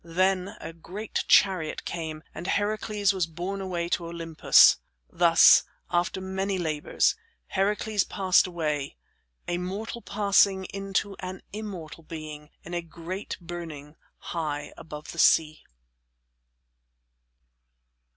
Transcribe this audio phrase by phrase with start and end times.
[0.03, 4.77] Then a great chariot came and Heracles was borne away to Olympus.
[5.11, 7.15] Thus, after many labors,
[7.49, 8.97] Heracles passed away,
[9.47, 15.61] a mortal passing into an immortal being in a great burning high above the sea.